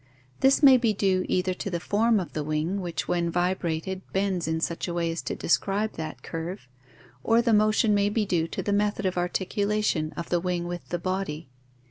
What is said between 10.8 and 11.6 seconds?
the body.